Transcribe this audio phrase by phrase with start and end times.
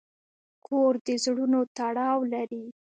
[0.65, 2.63] کور د زړونو تړاو لري.